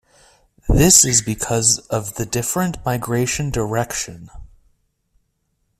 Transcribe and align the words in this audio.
This 0.67 1.05
is 1.05 1.21
because 1.21 1.77
of 1.89 2.15
the 2.15 2.25
different 2.25 2.83
migration 2.83 3.51
direction. 3.51 4.31